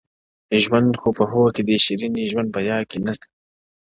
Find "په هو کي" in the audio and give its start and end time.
1.17-1.61